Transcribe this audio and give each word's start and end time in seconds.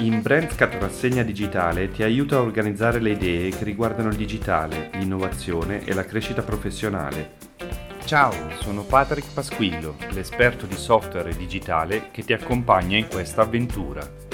In 0.00 0.22
BrandScat 0.22 0.76
Rassegna 0.80 1.22
Digitale 1.22 1.90
ti 1.90 2.02
aiuta 2.02 2.36
a 2.36 2.40
organizzare 2.40 3.00
le 3.00 3.10
idee 3.10 3.50
che 3.50 3.64
riguardano 3.64 4.08
il 4.08 4.16
digitale, 4.16 4.88
l'innovazione 4.94 5.84
e 5.84 5.92
la 5.92 6.06
crescita 6.06 6.40
professionale. 6.40 7.36
Ciao, 8.06 8.32
sono 8.62 8.82
Patrick 8.82 9.30
Pasquillo, 9.34 9.96
l'esperto 10.12 10.64
di 10.64 10.76
software 10.76 11.36
digitale 11.36 12.10
che 12.10 12.22
ti 12.22 12.32
accompagna 12.32 12.96
in 12.96 13.08
questa 13.08 13.42
avventura. 13.42 14.30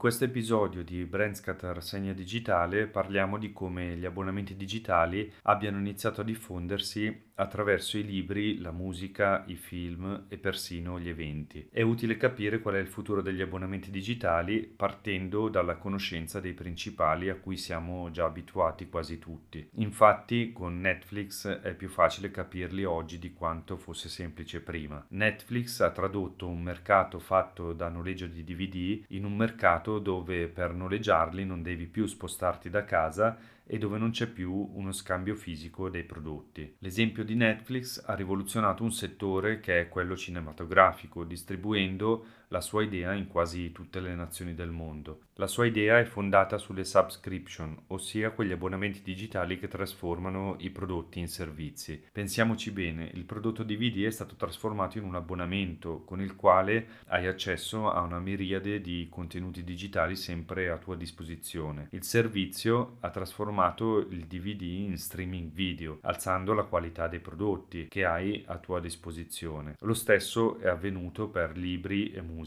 questo 0.00 0.24
episodio 0.24 0.82
di 0.82 1.04
Brandscat 1.04 1.62
Rassegna 1.74 2.14
Digitale 2.14 2.86
parliamo 2.86 3.36
di 3.36 3.52
come 3.52 3.98
gli 3.98 4.06
abbonamenti 4.06 4.56
digitali 4.56 5.30
abbiano 5.42 5.76
iniziato 5.76 6.22
a 6.22 6.24
diffondersi 6.24 7.29
attraverso 7.40 7.96
i 7.96 8.04
libri, 8.04 8.58
la 8.58 8.70
musica, 8.70 9.44
i 9.46 9.56
film 9.56 10.26
e 10.28 10.36
persino 10.36 11.00
gli 11.00 11.08
eventi. 11.08 11.66
È 11.70 11.80
utile 11.80 12.18
capire 12.18 12.60
qual 12.60 12.74
è 12.74 12.78
il 12.78 12.86
futuro 12.86 13.22
degli 13.22 13.40
abbonamenti 13.40 13.90
digitali 13.90 14.60
partendo 14.60 15.48
dalla 15.48 15.76
conoscenza 15.76 16.38
dei 16.38 16.52
principali 16.52 17.30
a 17.30 17.36
cui 17.36 17.56
siamo 17.56 18.10
già 18.10 18.26
abituati 18.26 18.88
quasi 18.88 19.18
tutti. 19.18 19.66
Infatti 19.76 20.52
con 20.52 20.80
Netflix 20.80 21.48
è 21.48 21.74
più 21.74 21.88
facile 21.88 22.30
capirli 22.30 22.84
oggi 22.84 23.18
di 23.18 23.32
quanto 23.32 23.78
fosse 23.78 24.10
semplice 24.10 24.60
prima. 24.60 25.02
Netflix 25.08 25.80
ha 25.80 25.90
tradotto 25.90 26.46
un 26.46 26.60
mercato 26.60 27.18
fatto 27.18 27.72
da 27.72 27.88
noleggio 27.88 28.26
di 28.26 28.44
DVD 28.44 29.04
in 29.08 29.24
un 29.24 29.34
mercato 29.34 29.98
dove 29.98 30.48
per 30.48 30.74
noleggiarli 30.74 31.46
non 31.46 31.62
devi 31.62 31.86
più 31.86 32.04
spostarti 32.04 32.68
da 32.68 32.84
casa 32.84 33.38
e 33.72 33.78
dove 33.78 33.98
non 33.98 34.10
c'è 34.10 34.26
più 34.26 34.52
uno 34.52 34.90
scambio 34.90 35.36
fisico 35.36 35.88
dei 35.88 36.02
prodotti. 36.02 36.74
L'esempio 36.78 37.22
di 37.22 37.36
Netflix 37.36 38.02
ha 38.04 38.16
rivoluzionato 38.16 38.82
un 38.82 38.90
settore 38.90 39.60
che 39.60 39.82
è 39.82 39.88
quello 39.88 40.16
cinematografico, 40.16 41.22
distribuendo 41.22 42.26
la 42.52 42.60
sua 42.60 42.82
idea 42.82 43.12
in 43.12 43.28
quasi 43.28 43.70
tutte 43.70 44.00
le 44.00 44.14
nazioni 44.14 44.54
del 44.54 44.70
mondo. 44.70 45.22
La 45.34 45.46
sua 45.46 45.66
idea 45.66 46.00
è 46.00 46.04
fondata 46.04 46.58
sulle 46.58 46.84
subscription, 46.84 47.84
ossia 47.88 48.32
quegli 48.32 48.50
abbonamenti 48.50 49.02
digitali 49.02 49.58
che 49.58 49.68
trasformano 49.68 50.56
i 50.58 50.70
prodotti 50.70 51.20
in 51.20 51.28
servizi. 51.28 52.02
Pensiamoci 52.12 52.72
bene, 52.72 53.08
il 53.14 53.24
prodotto 53.24 53.62
DVD 53.62 54.04
è 54.04 54.10
stato 54.10 54.34
trasformato 54.34 54.98
in 54.98 55.04
un 55.04 55.14
abbonamento 55.14 56.02
con 56.04 56.20
il 56.20 56.34
quale 56.34 56.88
hai 57.06 57.28
accesso 57.28 57.88
a 57.88 58.00
una 58.00 58.18
miriade 58.18 58.80
di 58.80 59.06
contenuti 59.08 59.62
digitali 59.62 60.16
sempre 60.16 60.70
a 60.70 60.76
tua 60.76 60.96
disposizione. 60.96 61.86
Il 61.92 62.02
servizio 62.02 62.96
ha 63.00 63.10
trasformato 63.10 63.98
il 63.98 64.26
DVD 64.26 64.62
in 64.62 64.98
streaming 64.98 65.52
video, 65.52 66.00
alzando 66.02 66.52
la 66.52 66.64
qualità 66.64 67.06
dei 67.06 67.20
prodotti 67.20 67.86
che 67.86 68.04
hai 68.04 68.42
a 68.48 68.58
tua 68.58 68.80
disposizione. 68.80 69.76
Lo 69.80 69.94
stesso 69.94 70.58
è 70.58 70.68
avvenuto 70.68 71.28
per 71.28 71.56
libri 71.56 72.10
e 72.10 72.20
musica. 72.20 72.38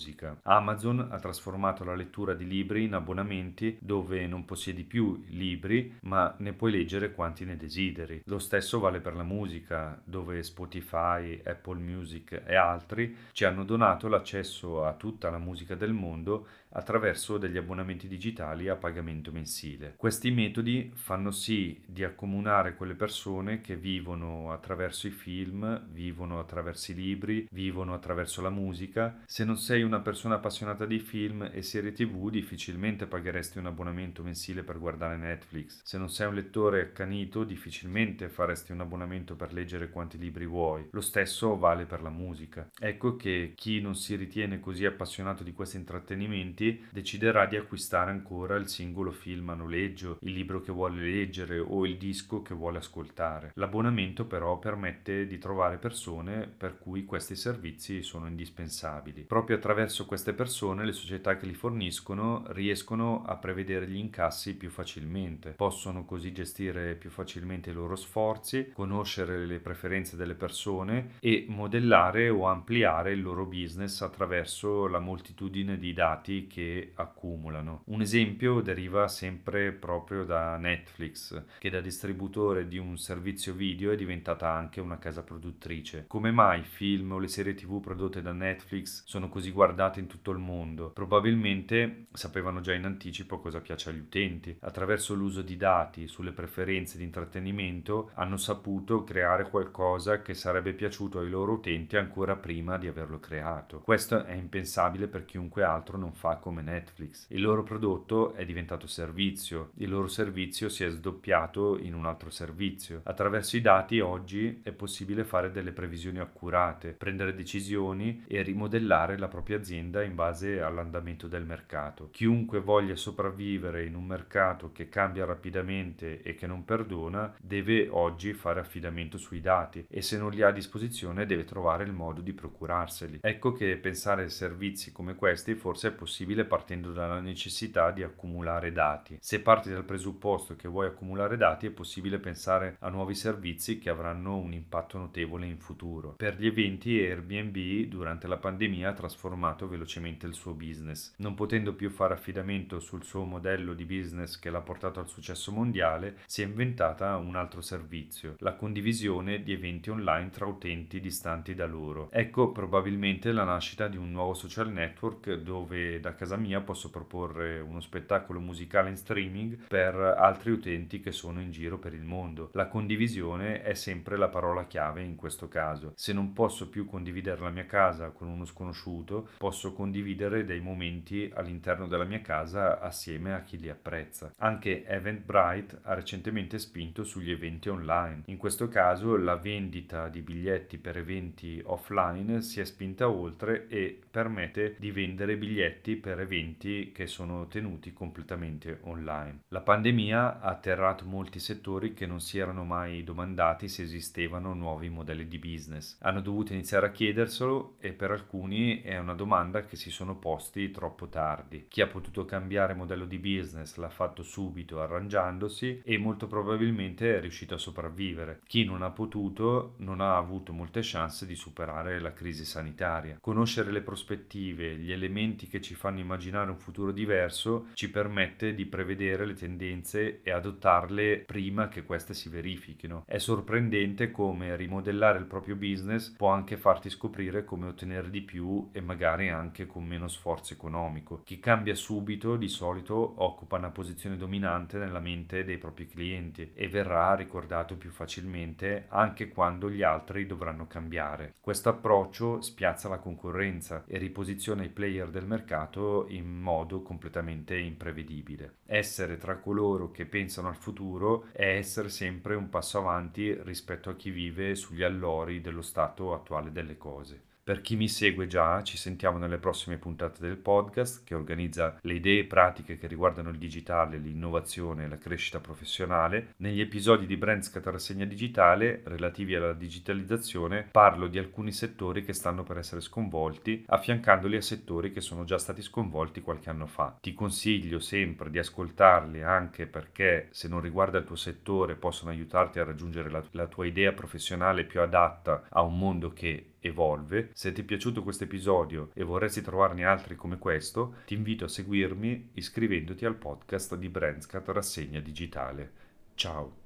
Amazon 0.44 1.08
ha 1.11 1.19
trasformato 1.19 1.83
la 1.83 1.95
lettura 1.95 2.33
di 2.33 2.47
libri 2.47 2.83
in 2.83 2.94
abbonamenti 2.94 3.77
dove 3.80 4.25
non 4.27 4.45
possiedi 4.45 4.83
più 4.83 5.23
libri, 5.27 5.97
ma 6.02 6.33
ne 6.39 6.53
puoi 6.53 6.72
leggere 6.72 7.13
quanti 7.13 7.45
ne 7.45 7.58
desideri. 7.58 8.21
Lo 8.25 8.39
stesso 8.39 8.80
vale 8.80 8.99
per 8.99 9.16
la 9.16 9.23
musica, 9.23 10.02
dove 10.03 10.41
Spotify, 10.44 11.41
Apple 11.44 11.80
Music 11.80 12.44
e 12.45 12.55
altri 12.55 13.16
ci 13.31 13.45
hanno 13.45 13.64
donato 13.64 14.08
l'accesso 14.08 14.86
a 14.86 14.94
tutta 14.94 15.30
la 15.30 15.38
musica 15.38 15.75
del 15.75 15.94
mondo 15.94 16.47
attraverso 16.73 17.38
degli 17.38 17.57
abbonamenti 17.57 18.07
digitali 18.07 18.67
a 18.67 18.75
pagamento 18.75 19.31
mensile. 19.31 19.93
Questi 19.95 20.31
metodi 20.31 20.91
fanno 20.95 21.31
sì 21.31 21.81
di 21.85 22.03
accomunare 22.03 22.75
quelle 22.75 22.95
persone 22.95 23.61
che 23.61 23.75
vivono 23.75 24.52
attraverso 24.52 25.07
i 25.07 25.11
film, 25.11 25.88
vivono 25.91 26.39
attraverso 26.39 26.91
i 26.91 26.95
libri, 26.95 27.47
vivono 27.52 27.93
attraverso 27.93 28.41
la 28.41 28.49
musica. 28.49 29.21
Se 29.25 29.43
non 29.43 29.57
sei 29.57 29.83
una 29.83 29.99
persona 29.99 30.35
appassionata 30.35 30.85
di 30.85 30.99
film 30.99 31.49
e 31.52 31.61
serie 31.61 31.91
tv, 31.91 32.30
difficilmente 32.30 33.05
pagheresti 33.05 33.59
un 33.59 33.67
abbonamento 33.67 34.23
mensile 34.23 34.64
per 34.64 34.80
guardare 34.80 35.17
Netflix. 35.17 35.81
Se 35.83 35.98
non 35.98 36.09
sei 36.09 36.27
un 36.27 36.36
lettore 36.36 36.81
accanito, 36.81 37.43
difficilmente 37.43 38.30
faresti 38.30 38.71
un 38.71 38.81
abbonamento 38.81 39.36
per 39.36 39.53
leggere 39.53 39.89
quanti 39.89 40.17
libri 40.17 40.45
vuoi. 40.45 40.87
Lo 40.92 41.02
stesso 41.02 41.58
vale 41.58 41.86
per 41.86 42.02
la 42.02 42.09
musica. 42.09 42.69
Ecco 42.80 43.15
che 43.15 43.53
chi 43.55 43.80
non 43.81 43.95
si 43.95 44.15
ritiene 44.15 44.59
così 44.59 44.86
appassionato 44.86 45.43
di 45.43 45.53
questi 45.53 45.77
intrattenimenti 45.77 46.62
clienti 46.63 46.85
deciderà 46.89 47.45
di 47.45 47.57
acquistare 47.57 48.11
ancora 48.11 48.55
il 48.55 48.67
singolo 48.67 49.11
film 49.11 49.49
a 49.49 49.55
noleggio, 49.55 50.17
il 50.21 50.31
libro 50.31 50.61
che 50.61 50.71
vuole 50.71 51.01
leggere 51.01 51.59
o 51.59 51.85
il 51.85 51.97
disco 51.97 52.41
che 52.41 52.53
vuole 52.53 52.77
ascoltare. 52.77 53.51
L'abbonamento 53.55 54.25
però 54.25 54.59
permette 54.59 55.27
di 55.27 55.37
trovare 55.37 55.77
persone 55.77 56.47
per 56.47 56.77
cui 56.77 57.05
questi 57.05 57.35
servizi 57.35 58.01
sono 58.01 58.27
indispensabili. 58.27 59.23
Proprio 59.23 59.57
attraverso 59.57 60.05
queste 60.05 60.33
persone 60.33 60.85
le 60.85 60.93
società 60.93 61.35
che 61.37 61.45
li 61.45 61.53
forniscono 61.53 62.43
riescono 62.49 63.23
a 63.25 63.35
prevedere 63.35 63.87
gli 63.87 63.97
incassi 63.97 64.55
più 64.55 64.69
facilmente, 64.69 65.51
possono 65.51 66.05
così 66.05 66.31
gestire 66.31 66.95
più 66.95 67.09
facilmente 67.09 67.71
i 67.71 67.73
loro 67.73 67.95
sforzi, 67.95 68.71
conoscere 68.73 69.45
le 69.45 69.59
preferenze 69.59 70.15
delle 70.15 70.35
persone 70.35 71.13
e 71.19 71.45
modellare 71.47 72.30
o 72.30 72.45
ampliare 72.45 73.13
il 73.13 73.21
loro 73.21 73.45
business 73.45 74.01
attraverso 74.01 74.87
la 74.87 74.99
moltitudine 74.99 75.77
di 75.77 75.93
dati 75.93 76.47
che 76.53 76.91
accumulano. 76.93 77.81
Un 77.86 78.02
esempio 78.02 78.61
deriva 78.61 79.08
sempre 79.08 79.71
proprio 79.71 80.23
da 80.23 80.55
Netflix, 80.58 81.45
che 81.58 81.71
da 81.71 81.81
distributore 81.81 82.67
di 82.67 82.77
un 82.77 82.95
servizio 82.99 83.55
video 83.55 83.89
è 83.91 83.95
diventata 83.95 84.52
anche 84.52 84.80
una 84.80 84.99
casa 84.99 85.23
produttrice. 85.23 86.05
Come 86.08 86.30
mai 86.30 86.59
i 86.59 86.63
film 86.63 87.13
o 87.13 87.17
le 87.17 87.27
serie 87.27 87.55
tv 87.55 87.80
prodotte 87.80 88.21
da 88.21 88.33
Netflix 88.33 89.02
sono 89.05 89.30
così 89.30 89.49
guardate 89.49 89.99
in 89.99 90.05
tutto 90.05 90.30
il 90.30 90.37
mondo? 90.37 90.92
Probabilmente 90.92 92.05
sapevano 92.13 92.61
già 92.61 92.73
in 92.73 92.86
anticipo 92.86 93.39
cosa 93.39 93.59
piace 93.59 93.89
agli 93.89 93.97
utenti. 93.97 94.55
Attraverso 94.59 95.15
l'uso 95.15 95.42
di 95.42 95.58
dati 95.58 96.08
sulle 96.08 96.33
preferenze 96.33 96.99
di 96.99 97.03
intrattenimento 97.03 98.11
hanno 98.13 98.37
saputo 98.37 99.03
creare 99.03 99.49
qualcosa 99.49 100.21
che 100.21 100.36
sarebbe 100.36 100.73
piaciuto 100.73 101.17
ai 101.17 101.31
loro 101.31 101.53
utenti 101.53 101.97
ancora 101.97 102.36
prima 102.36 102.77
di 102.77 102.86
averlo 102.87 103.19
creato. 103.19 103.80
Questo 103.80 104.23
è 104.23 104.33
impensabile 104.33 105.08
per 105.08 105.25
chiunque 105.25 105.63
altro 105.63 105.97
non 105.97 106.13
fa 106.13 106.42
come 106.43 106.61
Netflix. 106.61 107.27
Il 107.30 107.42
loro 107.42 107.64
prodotto 107.64 108.33
è 108.33 108.43
diventato 108.43 108.86
servizio, 108.86 109.71
il 109.76 109.89
loro 109.89 110.09
servizio 110.09 110.67
si 110.67 110.83
è 110.83 110.89
sdoppiato 110.89 111.80
in 111.80 111.93
un 111.93 112.05
altro 112.05 112.30
servizio. 112.30 112.99
Attraverso 113.05 113.55
i 113.55 113.61
dati 113.61 114.02
oggi 114.02 114.59
è 114.61 114.73
possibile 114.73 115.23
fare 115.23 115.52
delle 115.52 115.71
previsioni 115.71 116.20
accurate, 116.20 116.92
prendere 116.92 117.33
decisioni 117.33 118.26
e 118.27 118.42
rimodellare 118.42 119.17
la 119.17 119.30
propria 119.30 119.55
azienda 119.55 120.04
in 120.04 120.15
base 120.15 120.59
all'andamento 120.59 121.30
del 121.30 121.45
mercato. 121.45 122.09
Chiunque 122.11 122.60
voglia 122.60 122.98
sopravvivere 122.98 123.86
in 123.86 123.95
un 123.95 124.04
mercato 124.04 124.73
che 124.73 124.89
cambia 124.89 125.23
rapidamente 125.23 126.21
e 126.23 126.36
che 126.36 126.45
non 126.45 126.65
perdona, 126.65 127.33
deve 127.39 127.87
oggi 127.89 128.33
fare 128.33 128.60
affidamento 128.60 129.18
sui 129.18 129.39
dati 129.39 129.86
e 129.88 130.01
se 130.01 130.18
non 130.18 130.31
li 130.31 130.42
ha 130.42 130.50
a 130.50 130.51
disposizione 130.51 131.25
deve 131.25 131.45
trovare 131.45 131.86
il 131.86 131.94
modo 131.94 132.19
di 132.19 132.33
procurarseli. 132.33 133.19
Ecco 133.21 133.54
che 133.54 133.77
pensare 133.77 134.25
a 134.25 134.30
servizi 134.30 134.92
come 134.92 135.15
questi 135.15 135.56
forse 135.56 135.88
è 135.88 135.92
possibile 135.92 136.31
possibile 136.33 136.45
partendo 136.45 136.92
dalla 136.92 137.19
necessità 137.19 137.92
di 137.92 138.01
accumulare 138.01 138.71
dati. 138.71 139.18
Se 139.21 139.42
parti 139.42 139.69
dal 139.69 139.83
presupposto 139.83 140.56
che 140.56 140.68
vuoi 140.68 140.88
accumulare 140.88 141.38
dati 141.38 141.68
è 141.68 141.71
possibile 141.71 142.18
pensare 142.18 142.77
a 142.80 142.89
nuovi 142.89 143.13
servizi 143.13 143.77
che 143.77 143.89
avranno 143.89 144.38
un 144.38 144.54
impatto 144.54 144.98
notevole 144.98 145.45
in 145.45 145.57
futuro. 145.57 146.16
Per 146.18 146.38
gli 146.38 146.48
eventi 146.48 147.00
Airbnb 147.00 147.88
durante 147.88 148.27
la 148.27 148.38
pandemia 148.38 148.89
ha 148.89 148.94
trasformato 148.94 149.68
velocemente 149.68 150.25
il 150.25 150.33
suo 150.33 150.54
business. 150.54 151.13
Non 151.18 151.36
potendo 151.36 151.74
più 151.74 151.89
fare 151.89 152.13
affidamento 152.13 152.80
sul 152.80 153.04
suo 153.04 153.24
modello 153.24 153.74
di 153.74 153.86
business 153.86 154.39
che 154.39 154.50
l'ha 154.50 154.62
portato 154.62 155.00
al 155.00 155.07
successo 155.07 155.51
mondiale, 155.51 156.18
si 156.25 156.42
è 156.42 156.45
inventata 156.45 157.18
un 157.18 157.36
altro 157.36 157.62
servizio, 157.62 158.36
la 158.39 158.56
condivisione 158.56 159.44
di 159.44 159.54
eventi 159.54 159.89
online 159.89 160.30
tra 160.30 160.46
utenti 160.46 161.00
distanti 161.00 161.54
da 161.54 161.66
loro. 161.66 162.10
Ecco 162.12 162.52
probabilmente 162.52 163.31
la 163.31 163.44
nascita 163.44 163.88
di 163.88 163.98
un 163.98 164.12
nuovo 164.12 164.34
social 164.34 164.72
network 164.72 165.34
dove 165.34 166.00
da 166.00 166.12
casa 166.13 166.38
mia 166.38 166.62
posso 166.62 166.89
proporre 166.89 167.60
uno 167.60 167.80
spettacolo 167.80 168.39
musicale 168.39 168.89
in 168.89 168.98
streaming 168.98 169.68
per 169.68 169.95
altri 169.95 170.51
utenti 170.51 171.00
che 171.00 171.12
sono 171.12 171.42
in 171.42 171.51
giro 171.51 171.77
per 171.77 171.94
il 171.94 172.04
mondo. 172.04 172.50
La 172.54 172.68
condivisione 172.68 173.62
è 173.62 173.74
sempre 173.74 174.18
la 174.18 174.30
parola 174.30 174.65
chiave 174.65 175.01
in 175.04 175.15
questo 175.15 175.48
caso. 175.48 175.94
Se 175.95 176.13
non 176.13 176.33
posso 176.33 176.69
più 176.69 176.86
condividere 176.86 177.42
la 177.42 177.50
mia 177.50 177.65
casa 177.65 178.10
con 178.12 178.27
uno 178.27 178.45
sconosciuto, 178.45 179.30
posso 179.38 179.74
condividere 179.74 180.45
dei 180.45 180.60
momenti 180.60 181.31
all'interno 181.33 181.88
della 181.88 182.04
mia 182.04 182.21
casa 182.21 182.80
assieme 182.80 183.33
a 183.33 183.42
chi 183.42 183.57
li 183.57 183.69
apprezza. 183.69 184.33
Anche 184.38 184.86
Eventbrite 184.86 185.80
ha 185.83 185.94
recentemente 185.94 186.59
spinto 186.59 187.04
sugli 187.04 187.31
eventi 187.31 187.69
online. 187.69 188.24
In 188.25 188.38
questo 188.38 188.68
caso 188.68 189.16
la 189.18 189.36
vendita 189.36 190.09
di 190.09 190.21
biglietti 190.21 190.77
per 190.77 190.98
eventi 190.98 191.62
offline 191.66 192.42
si 192.42 192.59
è 192.59 192.66
spinta 192.66 193.09
oltre 193.09 193.68
e 193.68 194.00
permette 194.09 194.75
di 194.77 194.92
vendere 194.92 195.38
biglietti 195.38 195.95
per 196.04 196.20
eventi 196.20 196.92
che 196.92 197.08
sono 197.08 197.48
tenuti 197.48 197.94
completamente 197.94 198.80
online. 198.82 199.44
La 199.48 199.62
pandemia 199.62 200.42
ha 200.42 200.50
atterrato 200.50 201.06
molti 201.06 201.40
settori 201.40 201.94
che 201.94 202.06
non 202.06 202.20
si 202.20 202.40
erano 202.40 202.66
mai 202.66 203.06
domandati 203.06 203.70
se 203.70 203.84
esistevano 203.84 204.54
nuovi 204.54 204.90
modelli 204.90 205.30
di 205.30 205.40
business. 205.40 205.98
Hanno 206.02 206.20
dovuto 206.20 206.52
iniziare 206.52 206.88
a 206.88 206.92
chiederselo 206.92 207.76
e 207.80 207.94
per 207.94 208.12
alcuni 208.12 208.82
è 208.82 208.98
una 208.98 209.14
domanda 209.14 209.64
che 209.64 209.78
si 209.78 209.90
sono 209.92 210.18
posti 210.18 210.72
troppo 210.72 211.08
tardi. 211.08 211.68
Chi 211.70 211.80
ha 211.80 211.88
potuto 211.88 212.26
cambiare 212.26 212.74
modello 212.74 213.06
di 213.06 213.18
business 213.18 213.78
l'ha 213.78 213.88
fatto 213.88 214.24
subito 214.24 214.82
arrangiandosi 214.82 215.84
e 215.86 215.98
molto 215.98 216.28
probabilmente 216.28 217.16
è 217.16 217.22
riuscito 217.22 217.54
a 217.54 217.58
sopravvivere. 217.58 218.42
Chi 218.46 218.66
non 218.66 218.82
ha 218.82 218.90
potuto 218.90 219.76
non 219.78 220.02
ha 220.02 220.18
avuto 220.18 220.52
molte 220.52 220.82
chance 220.84 221.26
di 221.26 221.36
superare 221.36 222.02
la 222.02 222.12
crisi 222.12 222.44
sanitaria. 222.44 223.20
Conoscere 223.22 223.72
le 223.72 223.82
prospettive, 223.82 224.76
gli 224.76 224.92
elementi 224.92 225.48
che 225.48 225.62
ci 225.62 225.76
fanno 225.76 225.92
immaginare 226.00 226.50
un 226.50 226.57
futuro 226.57 226.92
diverso 226.92 227.68
ci 227.74 227.90
permette 227.90 228.54
di 228.54 228.66
prevedere 228.66 229.25
le 229.25 229.34
tendenze 229.34 230.22
e 230.22 230.31
adottarle 230.31 231.19
prima 231.19 231.68
che 231.68 231.84
queste 231.84 232.13
si 232.13 232.30
verifichino. 232.30 233.04
È 233.06 233.18
sorprendente 233.18 234.12
come 234.12 234.56
rimodellare 234.56 235.19
il 235.19 235.25
proprio 235.25 235.56
business 235.56 236.16
può 236.16 236.30
anche 236.30 236.57
farti 236.57 236.90
scoprire 236.90 237.44
come 237.44 237.68
ottenere 237.68 238.10
di 238.10 238.22
più 238.22 238.69
e 238.72 238.81
magari 238.81 239.30
anche 239.30 239.66
con 239.66 239.86
meno 239.86 240.07
sforzo 240.07 240.54
economico. 240.54 241.22
Chi 241.24 241.40
cambia 241.40 241.75
subito 241.75 242.36
di 242.36 242.48
solito 242.48 243.16
occupa 243.24 243.57
una 243.57 243.72
posizione 243.72 244.18
dominante 244.18 244.78
nella 244.78 245.00
mente 245.00 245.44
dei 245.44 245.57
propri 245.57 245.88
clienti 245.88 246.51
e 246.54 246.68
verrà 246.68 247.16
ricordato 247.16 247.78
più 247.78 247.92
facilmente 247.92 248.86
anche 248.90 249.30
quando 249.30 249.69
gli 249.69 249.84
altri 249.84 250.25
dovranno 250.25 250.68
cambiare. 250.68 251.36
Questo 251.40 251.69
approccio 251.69 252.42
spiazza 252.42 252.90
la 252.90 253.00
concorrenza 253.00 253.84
e 253.88 253.98
riposiziona 253.98 254.63
i 254.63 254.69
player 254.69 255.10
del 255.10 255.25
mercato 255.25 255.82
in 256.07 256.39
modo 256.39 256.81
completamente 256.81 257.57
imprevedibile. 257.57 258.57
Essere 258.65 259.18
tra 259.18 259.38
coloro 259.38 259.91
che 259.91 260.06
pensano 260.06 260.47
al 260.47 260.56
futuro 260.56 261.25
è 261.31 261.56
essere 261.57 261.89
sempre 261.89 262.35
un 262.35 262.50
passo 262.50 262.77
avanti 262.77 263.33
rispetto 263.44 263.89
a 263.89 263.95
chi 263.95 264.09
vive 264.09 264.56
sugli 264.56 264.83
allori 264.83 265.41
dello 265.41 265.62
stato 265.62 266.13
attuale 266.13 266.51
delle 266.51 266.77
cose. 266.77 267.31
Per 267.45 267.60
chi 267.60 267.75
mi 267.75 267.90
segue 267.90 268.25
già, 268.25 268.63
ci 268.63 268.78
sentiamo 268.78 269.18
nelle 269.18 269.38
prossime 269.38 269.75
puntate 269.75 270.22
del 270.22 270.38
podcast 270.38 271.04
che 271.04 271.13
organizza 271.13 271.78
le 271.81 271.95
idee 271.95 272.24
pratiche 272.24 272.78
che 272.78 272.88
riguardano 272.88 273.31
il 273.31 273.38
digitale, 273.38 273.98
l'innovazione 273.98 274.86
e 274.86 274.88
la 274.88 274.98
crescita 274.98 275.42
professionale. 275.42 276.36
Negli 276.38 276.62
episodi 276.62 277.06
di 277.06 277.18
Brandscat 277.18 277.66
Rassegna 277.66 278.06
Digitale 278.06 278.81
relativi 278.86 279.36
alla 279.36 279.51
digitalizzazione 279.51 280.69
parlo 280.72 281.07
di 281.07 281.18
alcuni 281.18 281.51
settori 281.51 282.06
che 282.06 282.13
stanno 282.13 282.44
per 282.44 282.60
essere 282.60 282.80
sconvolti, 282.80 283.66
affiancandoli 283.68 284.38
a 284.38 284.42
settori 284.42 284.94
che 284.94 285.01
sono 285.01 285.25
già 285.25 285.38
stati 285.38 285.62
sconvolti 285.62 286.22
qualche 286.22 286.50
anno 286.50 286.66
fa. 286.66 286.98
Ti 287.01 287.13
consiglio 287.13 287.80
sempre 287.80 288.30
di 288.30 288.40
ascoltarli 288.40 289.22
anche 289.22 289.66
perché 289.66 290.30
se 290.31 290.48
non 290.48 290.62
riguarda 290.62 290.98
il 290.98 291.04
tuo 291.04 291.18
settore 291.18 291.75
possono 291.75 292.12
aiutarti 292.12 292.60
a 292.60 292.63
raggiungere 292.63 293.10
la, 293.10 293.22
la 293.31 293.48
tua 293.48 293.66
idea 293.66 293.92
professionale 293.92 294.63
più 294.63 294.80
adatta 294.80 295.44
a 295.50 295.62
un 295.62 295.78
mondo 295.78 296.13
che 296.13 296.48
evolve. 296.63 297.30
Se 297.33 297.51
ti 297.51 297.62
è 297.62 297.63
piaciuto 297.63 298.04
questo 298.04 298.24
episodio 298.24 298.89
e 298.94 299.04
vorresti 299.04 299.42
trovarne 299.42 299.86
altri 299.86 300.15
come 300.15 300.38
questo, 300.38 300.95
ti 301.06 301.13
invito 301.13 301.45
a 301.45 301.50
seguirmi 301.50 302.30
iscrivendoti 302.33 303.06
al 303.06 303.15
podcast 303.15 303.75
di 303.75 303.89
Brandscat 303.89 304.48
Rassegna 304.50 305.00
Digitale. 305.00 305.71
Ciao! 306.15 306.62